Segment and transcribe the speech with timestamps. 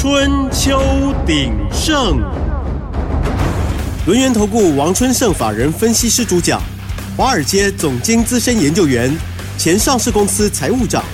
[0.00, 0.80] 春秋
[1.26, 2.18] 鼎盛，
[4.06, 6.58] 轮源投顾王春盛法人分析师主讲，
[7.18, 9.14] 华尔街总经资深研究员，
[9.58, 11.04] 前上市公司财务长，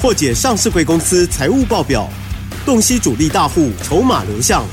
[0.00, 2.08] 破解上市贵公司财务报表，
[2.64, 4.64] 洞悉主力大户筹码流向，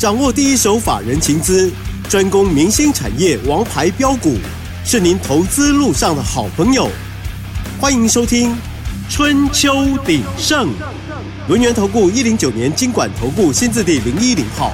[0.00, 1.70] 掌握第一手法人情资，
[2.08, 4.36] 专攻明星产业王牌标股，
[4.84, 6.90] 是您投资路上的好朋友。
[7.78, 8.50] 欢迎收听
[9.08, 10.66] 《春秋鼎盛》。
[11.48, 14.72] 轮源投顾一零九年经管投顾新字第零一零号，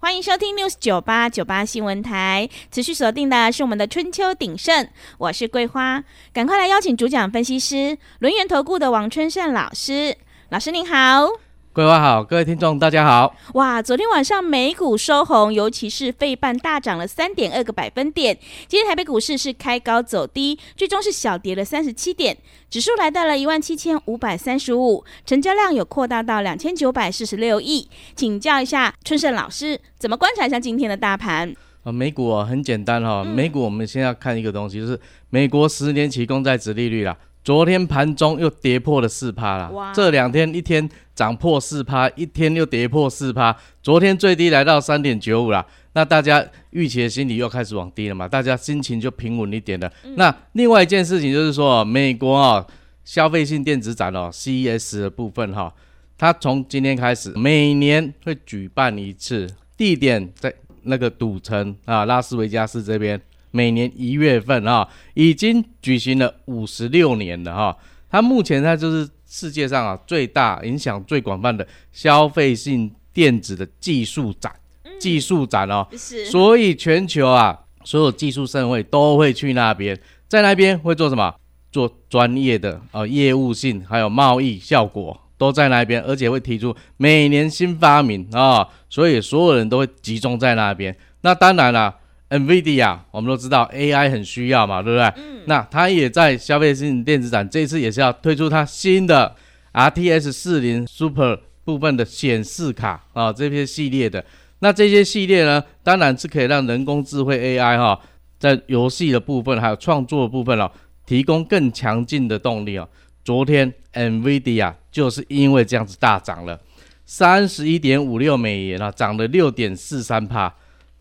[0.00, 10.16] 欢迎收听 News 九八九八新闻台，持续锁定的是我们的春秋鼎盛，我是桂花，赶快来邀请主讲分析师轮源投顾的王春盛老师，
[10.48, 11.28] 老师您好。
[11.72, 13.32] 各位好，各位听众大家好。
[13.54, 18.36] 哇，昨天晚上美股收红，尤其是费半大涨了三点二个百分点。
[18.66, 22.36] 今天台北股市是开高走低，最终是小跌了三十七点，
[22.68, 27.88] 指数来到了一万七千五百三十五，成交量有扩大到两千九百四十六亿。
[28.16, 31.54] 请教一下春盛老师，怎么观察一下今天的大盘？
[31.84, 34.98] 啊，美股啊，很简单哈、哦，美股我们先要看一个东西，就是
[35.30, 37.16] 美国十年期公债殖利率啦。
[37.42, 40.86] 昨天盘中又跌破了四趴啦，哇这两天一天
[41.20, 43.54] 涨破四趴，一天又跌破四趴。
[43.82, 45.62] 昨天最低来到三点九五啦，
[45.92, 49.92] 那大家预期的心理又开始往低了嘛，大家心情就平稳一点了。
[50.02, 52.66] 嗯、那另外一件事情就是说，美国啊
[53.04, 55.70] 消费性电子展哦 CES 的部分哈，
[56.16, 59.46] 它从今天开始每年会举办一次，
[59.76, 60.50] 地点在
[60.84, 63.20] 那个赌城啊拉斯维加斯这边。
[63.50, 67.76] 每年一月份啊，已经举行了五十六年了哈。
[68.08, 74.52] 它目前它就是世界上啊最大、影响最广泛的消费性电子的技术展，
[74.98, 75.86] 技术展哦。
[75.92, 76.26] 是。
[76.26, 81.32] 所以全球啊，所有技术盛会都会去那边，在那边会做什么？
[81.70, 90.96] 做专业的呃业务性，还有贸易效果都在那边，而且会提出每年新发明啊，所以所有人都会集中在那边。
[91.20, 91.94] 那当然了。
[92.30, 95.22] NVIDIA，我们都知道 AI 很需要嘛，对不对？
[95.22, 95.42] 嗯。
[95.46, 99.34] 那它也在消费性电子展，这次也是要推出它新的
[99.72, 104.24] RTX 40 Super 部分的显示卡啊，这些系列的。
[104.60, 108.00] 那这些系列呢，当然是可以让人工智慧 AI 哈、啊，
[108.38, 110.72] 在游戏的部分还有创作的部分哦、啊，
[111.04, 112.88] 提供更强劲的动力哦、啊。
[113.24, 116.60] 昨天 NVIDIA 就是因为这样子大涨了，
[117.04, 120.54] 三十一点五六美元啊，涨了六点四三趴。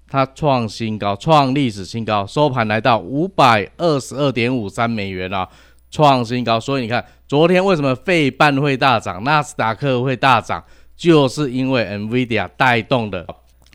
[0.09, 5.47] 它创新高，创历史新高，收盘来到五百二十二点五三美元啊，
[5.91, 6.59] 创新高。
[6.59, 10.63] 所以你看，昨天为什么费半会大涨，纳斯达克会大涨，
[10.97, 13.25] 就是因为 NVIDIA 带动的。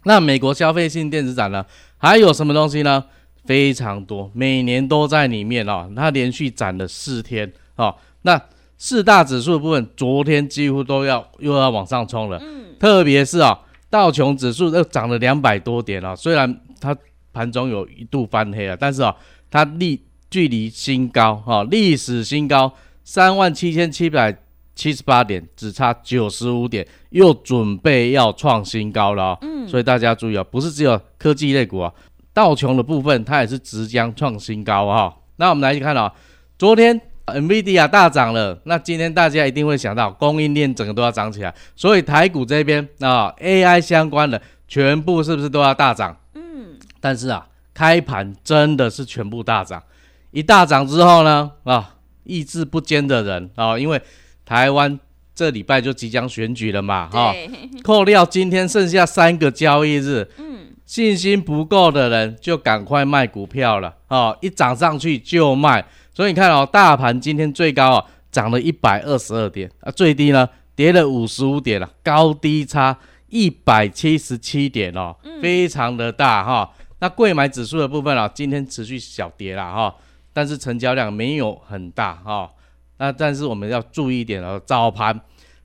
[0.02, 1.64] 那美国消费性电子展呢，
[1.96, 3.04] 还有什么东西呢？
[3.46, 5.88] 非常多，每年都在里面哦。
[5.94, 7.94] 它连续展了四天哦。
[8.22, 8.40] 那
[8.76, 13.58] 四大指数的部分，昨天几乎都要又要往上冲了，嗯，特别是啊、哦。
[13.94, 16.96] 道琼指数又涨了两百多点啊，虽然它
[17.32, 19.14] 盘中有一度翻黑了，但是啊，
[19.48, 22.72] 它离距离新高哈，历史新高
[23.04, 24.36] 三万七千七百
[24.74, 29.38] 七十八点，只差九十五点，又准备要创新高了。
[29.42, 31.92] 嗯，所以大家注意啊，不是只有科技类股啊，
[32.32, 35.14] 道琼的部分它也是即将创新高啊。
[35.36, 36.12] 那我们来看啊，
[36.58, 37.00] 昨天。
[37.26, 46.14] NVIDIA 大涨了，那今天大家一定会想到供应链整个都要涨起来，所以台股这边啊，AI 相关的全部是不是都要大涨？
[46.34, 49.82] 嗯，但是啊，开盘真的是全部大涨，
[50.32, 54.02] 一大涨之后呢，啊，意志不坚的人啊，因为
[54.44, 55.00] 台湾
[55.34, 57.48] 这礼拜就即将选举了嘛，哈对，
[57.82, 65.86] 扣掉今天剩下三个交易日，嗯，信心不够的人就赶快卖股票了，啊，一涨上去就卖。
[66.14, 72.96] 所以你看哦，大盘今天最高啊涨了一百二十二点啊，最低呢跌了五十五点了，高低差
[73.28, 76.72] 一百七十七点哦，非常的大哈。
[77.00, 79.94] 那贵买指数的部分啊，今天持续小跌了哈，
[80.32, 82.50] 但是成交量没有很大哈。
[82.98, 85.20] 那但是我们要注意一点哦，早盘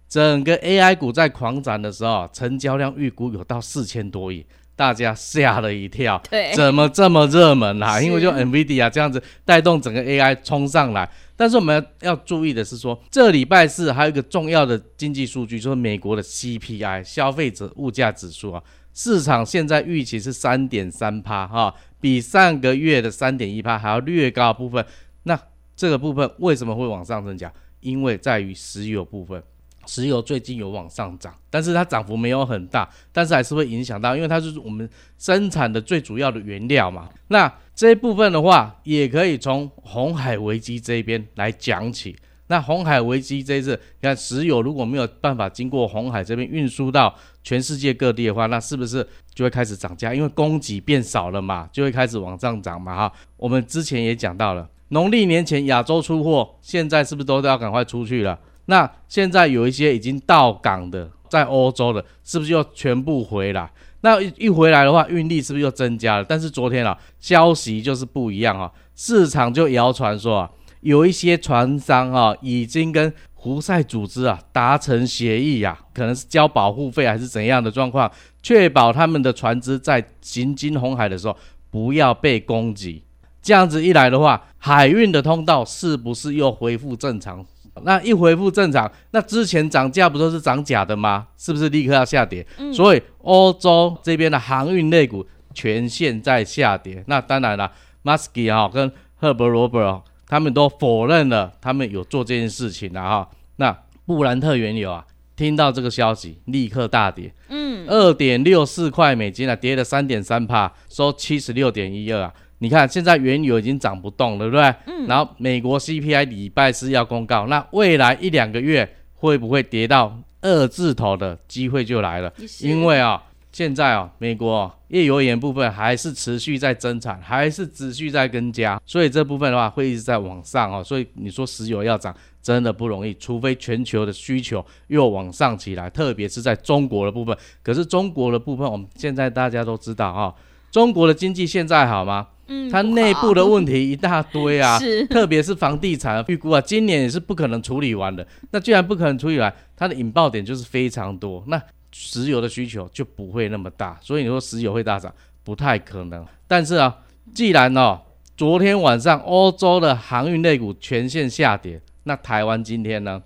[0.07, 4.43] 整个 AI 股在狂涨的时候，成交量预估有到四千多亿。
[4.79, 8.01] 大家吓了一跳， 对，怎么这么热门啊？
[8.01, 11.09] 因为就 NVIDIA 这样子带动整个 AI 冲上来。
[11.35, 24.85] 但是我们要注意的是说，这礼拜四还有一个重要的经济数据，就是美国的 CPI 消费者物价指数啊，市场现在预期是三点三趴哈，比上个月的三点一趴还要略高部分。
[25.23, 25.37] 那
[25.75, 27.51] 这个部分为什么会往上增加？
[27.81, 29.43] 因为在于石油部分。
[29.89, 34.87] 石油最近有往上涨，但是它涨幅没有很大，但是还是会影响到，因为它是我们
[35.17, 37.09] 生产的最主要的原料嘛。
[37.29, 42.15] 那这一部分的话，也可以从红海危机这边来讲起。
[42.45, 47.11] 那红海危机这一次，你看石油如果没有办法经过红海这边运输到
[47.43, 50.13] 全世界各地的话，那是不是就会开始涨价？
[50.13, 53.11] 因为供给变少了嘛，就会开始往上涨嘛哈。
[53.37, 58.39] 我们之前也讲到了，农历年前亚洲出货，现在是不是都要赶快出去了？
[58.69, 63.69] 那现在有一些已经到港的，在欧洲的，是不是又全部回来？
[64.01, 66.23] 那一回来的话，运力是不是又增加了？
[66.23, 70.51] 但是昨天啊，消息就是不一样啊，市场就谣传说啊。
[70.81, 78.09] 有一些船商啊，已经跟胡塞组织啊达成协议呀，可能是交保护费还是怎样的状况，
[78.43, 81.35] 确保他们的船只在行经红海的时候
[81.71, 83.03] 不要被攻击。
[83.41, 87.43] 这样子一来的话，海运的通道是不是又恢复正常？
[87.83, 91.27] 那一恢复正常，那之前涨价不都是涨假的吗？
[91.37, 92.45] 是不是立刻要下跌？
[92.57, 97.03] 嗯、所以欧洲这边的航运类股全线在下跌。
[97.07, 97.71] 那当然了，
[98.01, 100.03] 马斯基啊跟赫伯罗伯。
[100.31, 103.27] 他们都否认了，他们有做这件事情了哈。
[103.55, 105.03] 那布兰特原油啊，
[105.35, 112.33] 听到这个消息，立刻大跌，嗯，二点六四块美金啊，跌了三点三帕，收七十六点一二啊。
[112.59, 114.75] 你看现在原油已经涨不动了，对不对？
[114.85, 115.07] 嗯。
[115.07, 122.31] 然后美国 CPI 礼拜四要公告，那未来一两个月会不会跌到二字头的机会就来了？
[122.61, 123.23] 因为啊。
[123.51, 130.83] 现在啊，美国页油盐部分还是持续在增产，还是持续在增加，所以这部分的话会一直在往上哦。
[130.83, 137.35] 所以你说石油要涨，真的不容易，除非全球的需求又往上起来，特别是在中国的部分。
[137.63, 140.31] 可是中国的部分，我们现在大家都知道啊，
[140.71, 142.27] 中国的经济现在好吗？
[142.47, 148.25] 嗯，它内部的问题一大堆啊， 是，特别是房地产预估啊，今年也是不可能处理完的。
[148.51, 151.43] 那既然不可能处理完，它的引爆点就是非常多。
[151.47, 151.61] 那
[151.91, 155.13] 石油的需求就不会那么大，所以你说石油会大涨
[155.43, 156.25] 不太可能。
[156.47, 156.97] 但是啊，
[157.33, 157.99] 既然哦，
[158.35, 163.21] 昨天晚上欧洲的航运类股全线下跌，那台湾今天呢？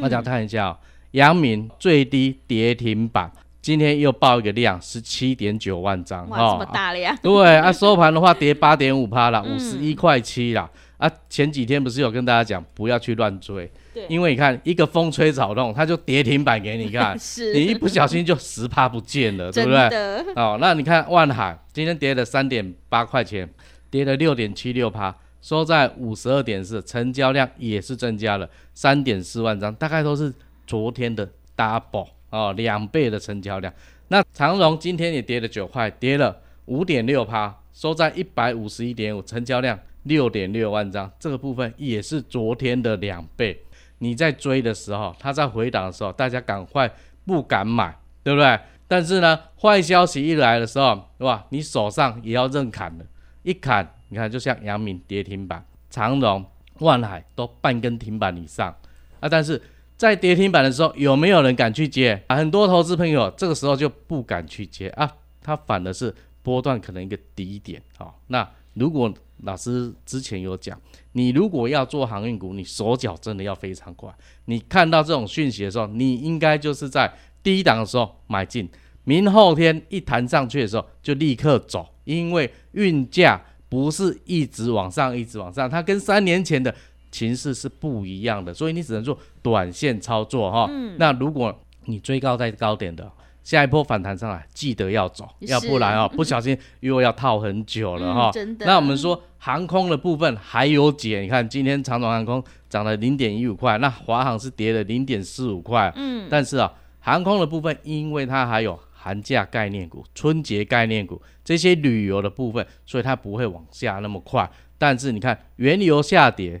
[0.00, 0.78] 大家看一下哦，
[1.12, 7.16] 阳明最低跌停板，今天又爆一个量十七点九万张，哇，这么大量？
[7.22, 10.70] 对啊，收盘的话跌八点五趴了，五十一块七了。
[10.96, 13.70] 啊，前几天不是有跟大家讲不要去乱追。
[13.94, 19.88] 对，因为你看一个风吹草动，它就跌停板给你看， 是你一不小心就十趴不见了，对不对？
[20.36, 23.48] 哦，那你看万海今天跌了三点八块钱，
[23.90, 30.30] 跌了六点七六趴，收在五十二点四，成交量也是增加了三点四万张，大概都是
[30.66, 31.26] 昨天的
[31.56, 33.72] double 哦，两倍的成交量。
[34.08, 36.36] 那长荣今天也跌了九块，跌了
[36.66, 43.60] 五点六趴，收在一百五十一点五，成交量六点六万张，这个部分也是昨天的两倍。
[43.98, 46.90] 你在追的时候，它在回档的时候，大家赶快
[47.26, 47.94] 不敢买，
[48.24, 48.58] 对不对？
[48.88, 51.46] 但是呢，坏消息一来的时候，对吧？
[51.50, 53.04] 你手上也要认砍了，
[53.42, 56.44] 一砍，你看就像阳明跌停板，长荣、
[56.78, 58.74] 万海都半根停板以上
[59.20, 59.28] 啊。
[59.28, 59.60] 但是
[60.00, 62.24] 在跌停板的时候，有没有人敢去接？
[62.30, 65.06] 很多投资朋友这个时候就不敢去接啊，
[65.42, 68.48] 它反而是波段可能一个低点，啊、那。
[68.74, 70.80] 如果老师之前有讲，
[71.12, 74.08] 你如果要做航运股，你手脚真的要非常快。
[74.44, 77.12] 你看到这种讯息的时候，你应该就是在
[77.42, 78.70] 低档的时候买进，
[79.02, 86.72] 明后天一弹上去的时候就立刻走，因为运价不是一直往上，一直往上，它跟三年前的
[87.10, 90.66] 情势是不一样的，所以你只能做短线操作哈。
[90.70, 90.96] 嗯。
[90.98, 93.10] 那如果你追高在高点的。
[93.42, 98.32] 下一波反弹上来，记得要走，要不然哦，不小心 又要套很久了哈、嗯。
[98.32, 98.66] 真的。
[98.66, 105.90] 那我们说航空的部分还有解，你看今天长荣航空涨了零点一五块，那华航是跌了零点四五块。
[105.96, 106.28] 嗯。
[106.30, 114.48] 但是啊，航空的部分，因为它还有寒假概念股、春节概念股这些旅游的部分，所以它不会往下那么快。
[114.76, 116.60] 但是你看原油下跌。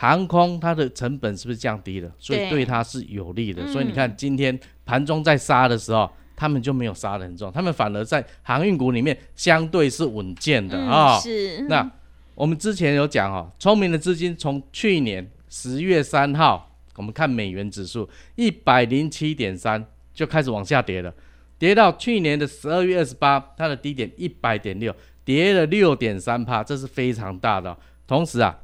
[0.00, 2.08] 航空它的成本是不是降低了？
[2.20, 3.66] 所以对它是有利的。
[3.66, 11.20] 所以你看今天盘中在杀的时候，他们就没有杀的很重，他们反而在航运股里面相对是稳健的啊、哦。
[11.20, 11.62] 是。
[11.62, 11.90] 那
[12.36, 21.12] 我们之前有讲哦，聪明的资金从去年十月三号，我们看美元指数一百零七点三就开始往下跌了，
[21.58, 27.76] 跌到去年的十二月二十八，它的低点一百点六，跌了六点三趴，这是非常大的。
[28.06, 28.56] 同时啊。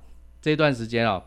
[0.45, 1.23] 这段时间哦，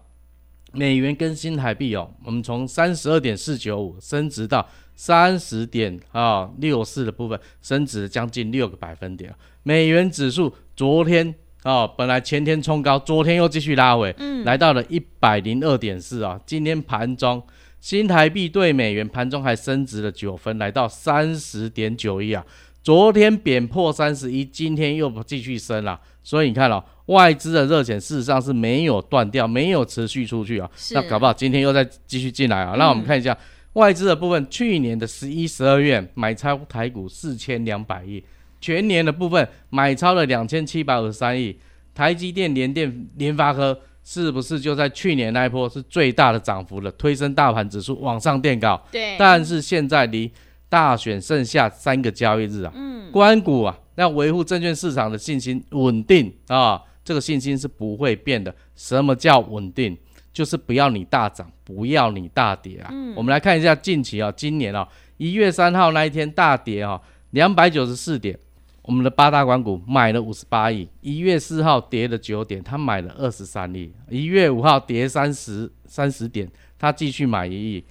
[0.74, 9.34] 美元跟新台币哦，我们从三十二点四九五升值到三十点啊六四的部分，升值将近六个百分点。
[9.64, 11.34] 美元指数昨天
[11.64, 16.40] 哦，本来前天冲高，昨天又继续拉回，嗯，来到了一百零二点四啊。
[16.46, 17.42] 今天盘中
[17.82, 22.46] 新台币对美元盘中还升值了九分，来到三十点九一啊。
[22.88, 26.00] 昨天贬破三十一，今天又继续升了。
[26.24, 30.72] 所以你看哦，外资的热钱事实上是没有断掉，没有持续出去啊。
[30.92, 32.76] 那搞不好今天又再继续进来啊。
[32.78, 33.38] 那我们看一下、嗯、
[33.74, 38.24] 外资的部分，去年的十一、十二月买超台股四千两百亿，
[38.62, 41.54] 全年的部分买超了两千七百五十三亿。
[41.94, 48.82] 台积电、联电、联发科是不是就在去年那一波是最大的涨幅了，推升大盘指数往上垫高？
[48.90, 49.18] 对。
[49.20, 50.32] 但是现在离
[50.70, 58.54] 大选剩下三个交易日啊，嗯，关股啊，要维护证券市场的信心稳定啊，这个信心是不会变的。
[58.76, 59.98] 什么叫稳定？
[60.34, 62.90] 就是不要你大涨，不要你大跌啊。
[62.92, 68.38] 嗯，我们来看一下近期啊，今年啊，一月三号那一天大跌啊，两百九十四点，
[68.82, 70.88] 我们的八大官股买了五十八亿。
[71.02, 73.92] 一月四号跌了九点，他买了二十三亿。
[74.10, 76.48] 一月五号跌三十三十点，
[76.78, 77.84] 他继续买一亿。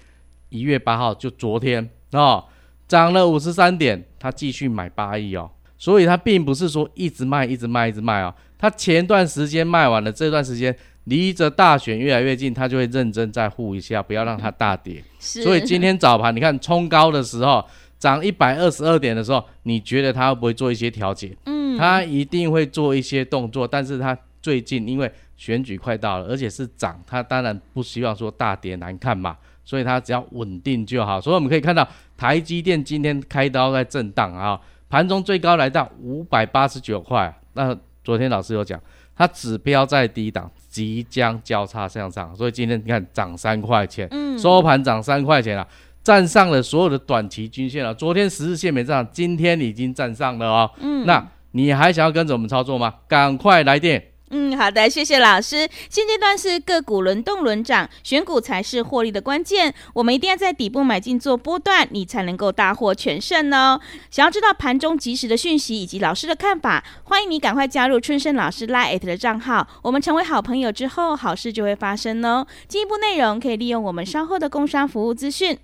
[0.50, 2.44] 一月八号就昨天啊。
[2.88, 10.74] 涨了五十三点，他继续买八亿哦，所以他并不是说一直卖、一直卖、一直卖哦，他前段时间卖完了，这段时间
[11.04, 15.02] 离着大选越来越近，他就会认真再护一下，不要让它大跌。
[15.18, 17.64] 所以今天早盘你看冲高的时候，
[17.98, 21.36] 涨一百二十二点的时候，你觉得他会不会做一些调节？
[21.46, 29.36] 嗯，他一定会做一些动作，但是他最近因为选举快到了，而且是涨，他当然不希望说大跌难看嘛。
[29.64, 31.86] 所以他只要稳定就好，所以我们可以看到
[32.16, 34.58] 台积电今天开刀在震荡啊，
[34.88, 37.34] 盘中最高来到五百八十九块。
[37.54, 38.80] 那昨天老师有讲，
[39.16, 44.08] 它指标在低档，即将交叉向上，所以今天你看涨三块钱，
[44.38, 45.66] 收盘涨三块钱啊，
[46.02, 47.94] 站上了所有的短期均线了。
[47.94, 50.70] 昨天十日线没站上，今天已经站上了哦。
[50.80, 52.94] 嗯那你还想要跟着我们操作吗？
[53.08, 54.02] 赶快来电。
[54.30, 55.68] 嗯，好的，谢谢老师。
[55.88, 59.72] 现阶段是个股轮动轮涨，选股才是获利的关键。
[59.94, 63.80] 我们一定要在底部买进做波段，你才能够大获全胜哦。
[64.10, 69.68] 想要知道盘中及时的讯息以及老师的看法，欢迎你赶快加入春生老师 LINE@ 的账号。
[69.82, 72.46] 我们成为好朋友之后，好事就会发生哦。
[72.66, 75.56] 进一步内容可以利用我们稍后的工商服务资讯。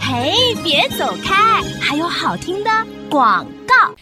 [0.00, 2.70] 嘿，别走开，还有好听的
[3.10, 3.94] 广告。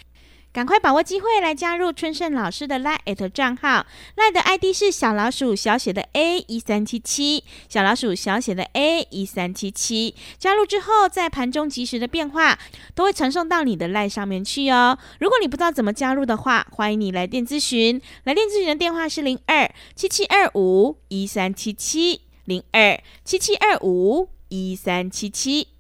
[0.54, 3.84] 赶快把握机会来加入春盛老师的 Line@ 账号
[4.16, 10.14] ，Line 的 ID 是小老鼠小写的 A 一三七七，小老鼠小写的 A 一三七七。
[10.38, 12.56] 加入之后，在盘中即时的变化
[12.94, 14.96] 都会传送到你的 Line 上面去哦。
[15.18, 25.73] 如果你不知道怎么加入的话，欢迎你来电咨询，来电咨询的电话是零二七七二五一三七七零二七七二五一三七七。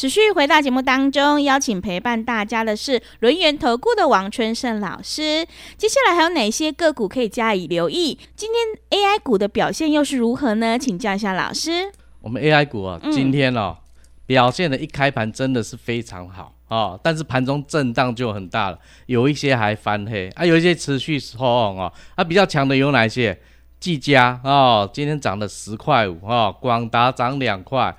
[0.00, 5.46] 持续回到节目当中，邀请陪伴大家的是轮源投顾的王春盛老师。
[5.76, 8.18] 接下来还有哪些个股可以加以留意？
[8.34, 10.78] 今天 AI 股的表现又是如何呢？
[10.78, 11.92] 请教一下老师。
[12.22, 13.92] 我们 AI 股啊，今天哦、嗯、
[14.24, 21.92] 表现的一开盘真的是非常好哦，但是盘中震荡就很大了，有一些还翻黑啊，有一些持续收红啊。
[22.14, 23.38] 啊，比较强的有哪些？
[23.78, 27.94] 技嘉哦，今天涨了十块五啊，广达涨两块。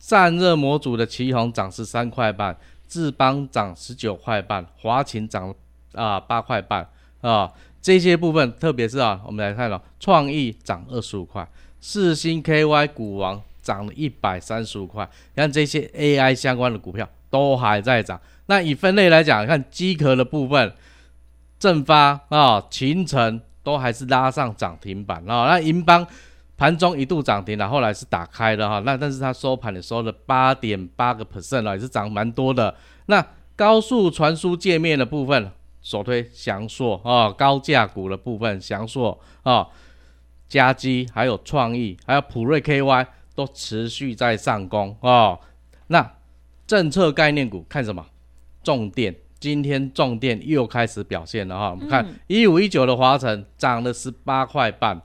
[0.00, 2.56] 散热模组的奇鋐涨十三块半，
[2.88, 5.54] 智邦涨十九块半，华擎涨
[5.92, 6.88] 啊八块半
[7.20, 7.52] 啊，
[7.82, 11.46] 这些部分特别是啊，我们来看了创意涨二十五块，
[11.82, 18.18] 四星 KY 股王涨了一百三十五块，你看这些 AI 相关的股票都还在涨。
[18.46, 20.72] 那以分类来讲，看机壳的部分，
[21.58, 26.06] 正发啊、勤诚都还是拉上涨停板啊，那银邦。
[26.60, 32.76] 盘中一度涨停了，后来是打开的哈，那但是它收盘也收了八点八个 percent 了，也是涨蛮多的。
[33.06, 33.26] 那
[33.56, 35.50] 高速传输界面的部分，
[35.80, 39.66] 首推祥硕啊，高价股的部分祥硕啊，
[40.50, 45.38] 嘉基还有创意，还有普瑞 KY 都持续在上攻啊。
[45.86, 46.12] 那
[46.66, 48.04] 政策概念股看什么？
[48.62, 55.00] 重电，今天重电又开始表现了哈，我们看一五一九的华晨涨了十八块半。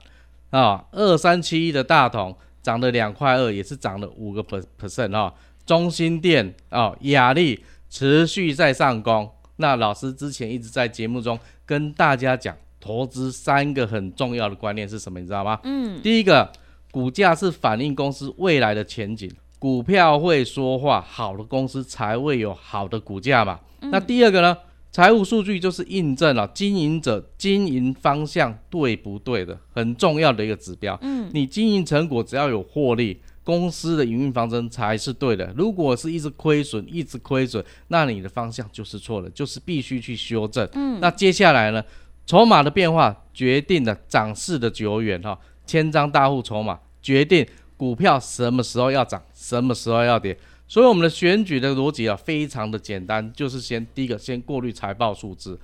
[0.58, 5.34] 啊，二三七一的大同涨了两块二，也是涨了五个 percent 哈。
[5.66, 9.30] 中心店啊，雅力持续在上攻。
[9.56, 15.20] 那老师之前一直在节目中跟大家讲，投资三个很重要的观念是什么？
[15.20, 15.60] 你知道吗？
[15.64, 16.50] 嗯，第一个，
[16.90, 23.60] 股价是反映公司未来的前景，股票会说话，好的公司才会有好的股价嘛。
[23.82, 24.56] 嗯、那第二个呢？
[24.96, 30.98] 财务数据就是印证了经营者经营方向对不对的很重要的一个指标。
[31.02, 35.52] 嗯，你经营成果只要有获利，公司的营运方针才是对的。
[35.54, 40.66] 如果是一直亏损，一直亏损，那你的方向就是错的，就是必须去修正。
[40.72, 41.84] 嗯，那接下来呢，
[42.24, 50.38] 筹码的变化决定了涨势的久远哈，千张大户筹码决定股票什么时候要涨，什么时候要跌。
[50.68, 55.58] 所以我们的选举的逻辑啊，非常的简单，就是先第一个先过滤财报数字，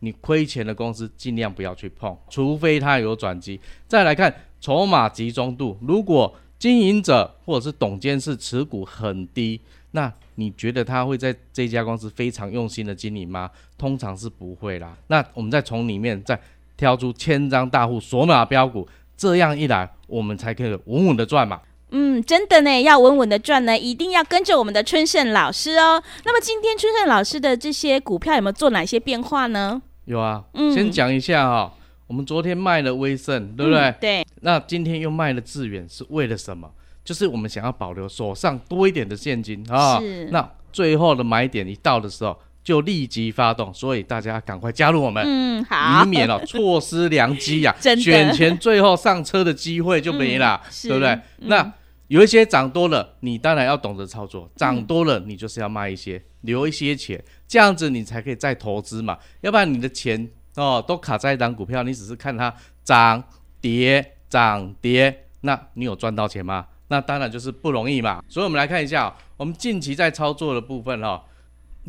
[0.00, 3.60] 你亏钱的公司尽量不要去碰，除非它有转机。
[3.86, 9.60] 再来看筹码集中度，如果经营者或者是董监事持股很低，
[9.92, 13.48] 那你觉得他会在这家公司非常用心的经营吗？
[13.76, 14.96] 通常是不会啦。
[15.06, 16.38] 那我们再从里面再
[16.76, 18.86] 挑出千张大户锁码标股，
[19.16, 21.60] 这样一来，我们才可以稳稳的赚嘛。
[21.90, 26.02] 嗯，真的呢，要稳稳的赚呢，一定要跟着我们的春盛老师哦。
[26.24, 29.80] 那么今天春盛老师的这些股票有没有做哪些变化呢？
[30.04, 31.72] 有啊，嗯，先讲一下哈、哦，
[32.06, 33.80] 我们昨天卖了威盛，对不对？
[33.80, 34.26] 嗯、对。
[34.40, 36.70] 那今天又卖了致远，是为了什么？
[37.04, 39.96] 就是我们想要保留手上多一点的现金啊。
[39.96, 40.26] 哦、是。
[40.30, 42.38] 那最后的买点一到的时候，
[42.68, 51.08] 就立即发动，所以大家赶快加入我们，嗯，好，以免哦错失良机 呀、选前最后上车的机会就没了，嗯、对不对？
[51.08, 51.72] 嗯、那
[52.08, 63.24] 有一些涨多了，你当然要懂得操作，涨多了你就是要卖一些，嗯、留一些钱，这样子你才可以再投资嘛，要不然你的钱哦都卡在一档股票，你只是看它涨
[63.62, 66.66] 跌涨跌，那你有赚到钱吗？
[66.88, 68.22] 那当然就是不容易嘛。
[68.28, 71.22] 所以我们来看一下、哦，我们近期在操作的部分哈、哦。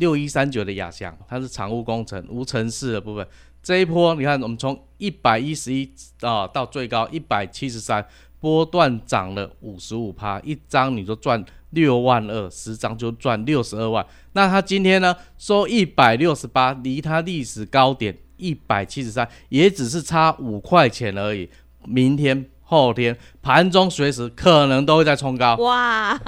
[0.00, 3.24] 六一三九的亚翔，它是产物工程无尘室的部分。
[3.62, 5.88] 这一波你看，我们从一百一十一
[6.22, 8.04] 啊到最高一百七十三，
[8.40, 14.04] 波段涨了五十五趴，一张你就赚六万二，十张就赚六十二万。
[14.32, 21.46] 那它今天呢收一百六十八，离它历史高点一百七十三也只是差五块钱而已。
[21.84, 25.56] 明天后天盘中随时可能都会再冲高。
[25.56, 26.18] 哇，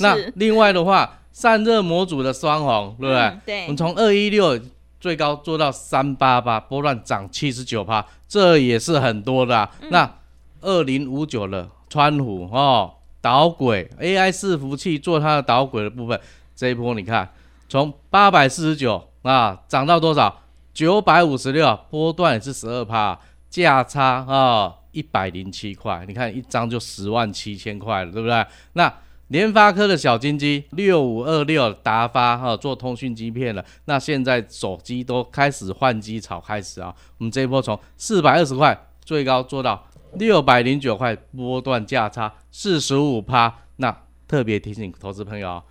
[0.00, 1.18] 那另外的话。
[1.32, 3.20] 散热模组的双红，对不对？
[3.20, 3.62] 嗯、对。
[3.62, 4.58] 我们从二一六
[4.98, 9.70] 最高做到三八八，波段涨七十九趴，这也是很多的、啊。
[9.80, 10.18] 嗯、那
[10.60, 16.20] 二零五九的川湖哦，导轨 AI 伺服器做它的导轨的部分，
[16.54, 17.32] 这一波你看，
[17.68, 20.42] 从八百四十九啊涨到多少？
[20.74, 23.18] 九百五十六，波段也是十二趴，
[23.48, 28.44] 价差啊一百零七块，你看一张就十万七千块了，对不对？
[28.74, 28.92] 那。
[29.30, 43.54] 联发科的小金鸡六五二六达发哈做通讯晶片了，那现在手机都开始换机潮开始啊，我们这一波从四百二十块最高做到六百零九块，波段价差四十五趴。
[43.76, 45.62] 那特别提醒投资朋友，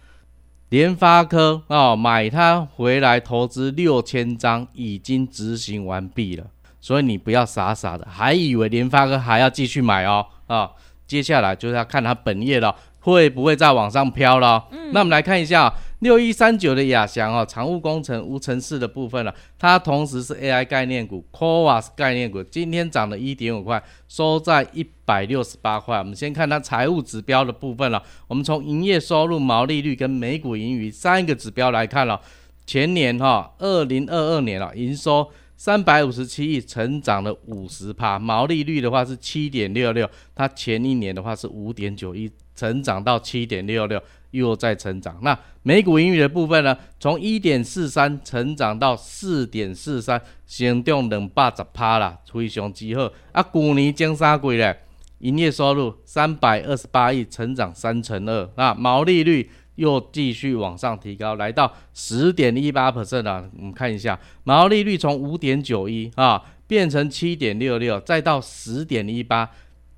[0.69, 6.47] 联发科啊买它回来投资六千张已经执行完毕了，
[6.79, 10.71] 所以你不要傻傻的还以为联发科还要继续买哦啊，
[11.05, 12.73] 接下来就是要看它本业了。
[13.01, 14.67] 会不会再往上飘了？
[14.71, 25.97] 嗯，那我们来看一下六一三九的亚翔哦，常务工程无尘室的部分了，它同时是 AI 概念股，CoWoS 概念股，今天涨了一点五块，收在一百六十八块。
[25.97, 32.19] 我们先看它财务指标的部分了，我们从营业收入、毛利率跟每股盈余三个指标来看了，
[32.65, 42.31] 前年哈，二零二二年了，营收三百五十七亿，成长了五十趴，毛利率的话是七点六六，它前一年的话是五点九一。
[42.59, 45.17] 成长到七点六六，又在成长。
[45.21, 46.77] 那每股盈余的部分呢？
[46.99, 53.09] 从一点四三成长到四点四三，成长两百十趴啦，非常之好。
[53.31, 54.77] 啊，去年前三季咧，
[55.19, 58.49] 营业收入三百二十八亿，成长三成二。
[58.57, 63.49] 那毛利率又继续往上提高，来到十点一八 percent 啊。
[63.57, 69.49] 我们看一下，毛利率从五点九一啊变成七点六六，再到十点一八。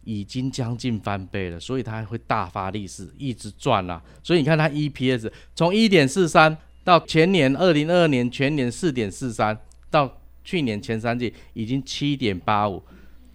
[0.03, 4.01] 已经将近翻倍了，所以它还会大发利市，一直赚啊。
[4.23, 9.57] 所以你看它 EPS 从一点四三到前年二零二二年全年四点四三，
[9.89, 12.81] 到去年前三季已经七点八五，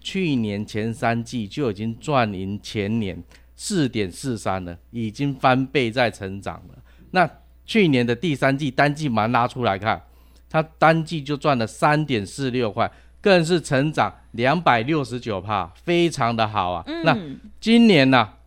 [0.01, 3.23] 去年前三季就已经赚赢前年
[3.55, 6.83] 四点四三了，已经翻倍在成长了。
[7.11, 7.29] 那
[7.65, 10.01] 去年的第三季单季蛮拉出来看，
[10.49, 12.91] 它单季就赚了三点四六块。
[13.21, 16.83] 更是成长两百六十九趴，非常的好啊。
[16.87, 17.17] 嗯、那
[17.59, 18.37] 今年呢、啊，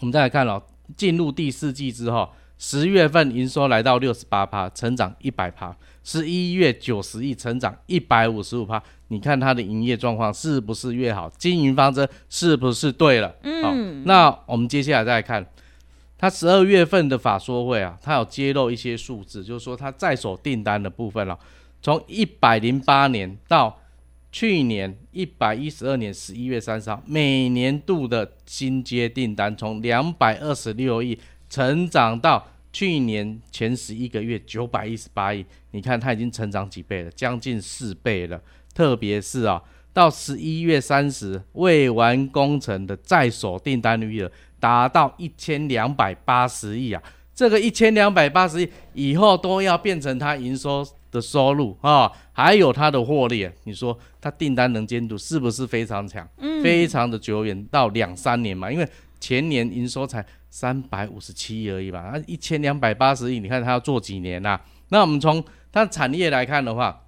[0.00, 0.62] 我们再来看哦，
[0.96, 5.70] 进入第四季之后，十月份营收来到六十八趴，成长一百趴；
[6.04, 8.82] 十一月九十亿，成长一百五十五趴。
[9.08, 11.30] 你看它的营业状况是不是越好？
[11.38, 13.34] 经营方针是不是对了？
[13.42, 13.72] 嗯，好。
[14.04, 15.46] 那我们接下来再来看，
[16.18, 21.40] 它十二月份的法说会啊，它有揭露一些数字，就是说它在手订单的部分了、啊，
[21.80, 23.78] 从一百零八年到
[24.30, 38.40] 去年一百一十二年十一月三十号，每年度的新接订单从两百二十六亿成长到去年前十一个月九百一十八亿，你看它已经成长几倍了，将近四倍了。
[38.74, 39.60] 特别是啊，
[39.92, 47.02] 到十一月三十未完工程的在手订单余额达到一千两百八十亿啊，
[47.34, 56.26] 这个一千两百八十亿以后都要变成它营收的收入啊，还有它的获利，你说它订单能监督是不是非常强？
[56.38, 58.88] 嗯，非常的久远，到两三年嘛，因为
[59.20, 64.60] 前年营收才三百五十七亿而已吧，那，一千两百八十亿，你看它要做几年呐？
[64.88, 67.04] 那我们从它产业来看的话，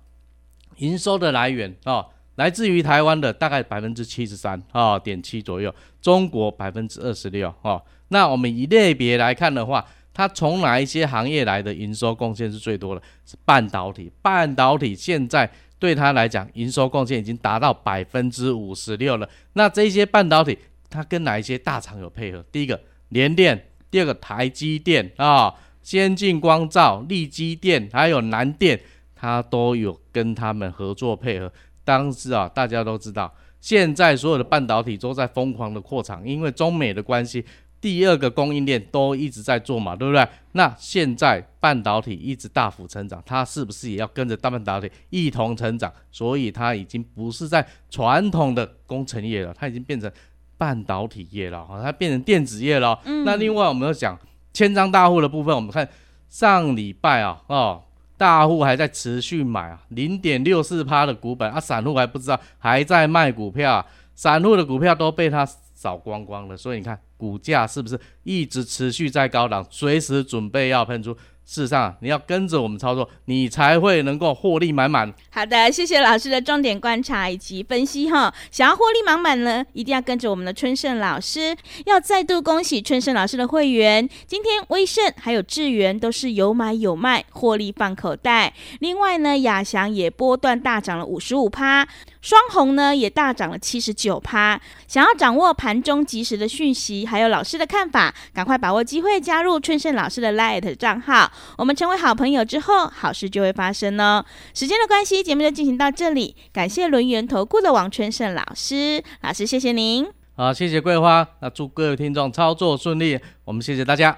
[0.78, 2.06] 营收的来源啊。
[2.36, 7.82] 来自于台湾的大概百分之七十三啊点七左右，中国百分之二十六哦。
[8.08, 13.02] 那我们以类别来看的话，它从哪一些行业来的营收贡献是最多的？
[13.24, 14.10] 是半导体。
[14.20, 19.28] 半导体现在对它来讲，营收贡献已经达到百分之五十六了。
[19.54, 22.44] 那这些半导体，它跟哪一些大厂有配合？
[22.50, 22.78] 第一个
[23.10, 28.78] 联电，第二个台积电啊，先进光罩、力积电，还有南电，
[29.14, 31.50] 它都有跟他们合作配合。
[31.84, 37.44] 当时啊，大家都知道，现在所有的半导体都在疯狂的扩厂，因为中美的关系，
[37.80, 40.26] 第二个供应链都一直在做嘛，对不对？
[40.52, 45.92] 那现在半导体一直大幅成长，它是不是也要跟着大半导体一同成长？
[46.10, 50.10] 所以它已经不是在传统的工程业了，它已经变成
[50.58, 52.98] 半导体业了，它变成电子业了。
[53.04, 53.24] 嗯。
[53.24, 54.18] 那另外我们要讲
[54.52, 55.88] 千张大户的部分，我们看
[56.28, 57.82] 上礼拜啊，哦。
[58.18, 65.48] 大户还在持续买啊，零点六四趴的股本啊，散户还不知道还在卖股票啊，散户的股票都被他
[65.80, 71.16] 扫光光了，所以你看股价是不是一直持续在高档，随时准备要喷出？
[71.50, 75.12] 事实上，你要跟着我们操作，你才会能够获利满满。
[75.30, 78.32] 好的，谢谢老师的重点观察以及分析哈。
[78.52, 81.56] 想要获利满满呢，一定要跟着我们的春盛老师。
[81.86, 88.54] 要再度恭喜春盛老师的会员，今天威盛还有智源都是有买有卖，获利放口袋。
[88.78, 91.88] 另外呢，亚翔也波段大涨了五十五趴。
[92.22, 94.60] 双红呢也大涨了七十九趴。
[94.86, 101.32] 想要掌握盘中及时的讯息，还有老师的看法，赶快把握机会加入春盛老师的 LINE 账号。
[101.58, 104.24] 我们成为好朋友之后，好事就会发生哦。
[104.54, 106.36] 时间的关系，节目就进行到这里。
[106.52, 110.06] 感谢轮元投顾的王春盛老师，老师谢谢您。
[110.36, 111.26] 好，谢谢桂花。
[111.40, 113.18] 那祝各位听众操作顺利。
[113.44, 114.16] 我们谢谢大家。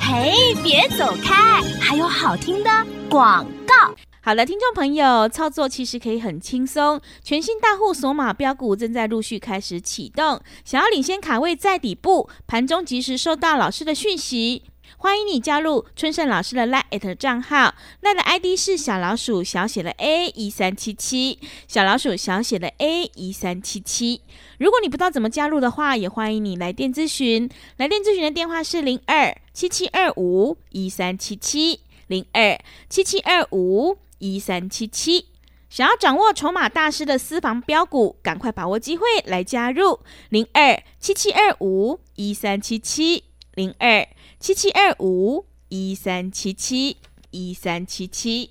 [0.00, 2.70] 嘿，别走开，还有好听的
[3.10, 3.94] 广告。
[4.20, 7.00] 好了，听众朋友，操作其实可以很轻松。
[7.22, 14.62] 全新大户索马标股正在陆续开始启动，想要领先卡位在底部，盘中及时收到老师的讯息，
[15.04, 21.38] 欢迎你加入春盛老师的 LINE@ 账号，赖的 ID 是小老鼠小写的 A 一三七七，
[21.68, 24.22] 小老鼠小写的 A 一三七七。
[24.58, 33.98] 如果你不知道怎么加入的话，也欢迎你来电咨询，来电咨询的电话是零二七七二五一三七七零二七七二五。
[34.20, 35.26] 一三七七，
[35.68, 44.08] 想要掌握筹码大师的私房标股，赶快把握机会来加入零二七七二五一三七七零二
[44.44, 46.94] 七七二五一三七七
[47.30, 48.50] 一三七七。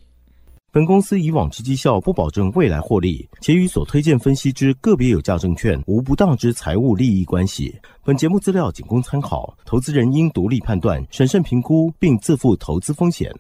[0.72, 7.80] 本公司以往之绩效不保证未来获利，且与所推荐分析之个别有价证券无不当之财务利益关系。
[8.04, 13.32] 本节目资料仅供参考，投资人应独立判断、审慎评估，并自负投资风险。